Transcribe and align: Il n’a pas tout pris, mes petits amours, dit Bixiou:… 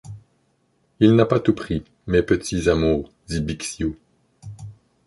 Il 0.99 1.15
n’a 1.15 1.27
pas 1.27 1.39
tout 1.39 1.53
pris, 1.53 1.83
mes 2.07 2.23
petits 2.23 2.67
amours, 2.71 3.11
dit 3.27 3.39
Bixiou:… 3.39 3.95